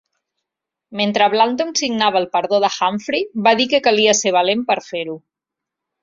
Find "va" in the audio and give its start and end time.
3.47-3.53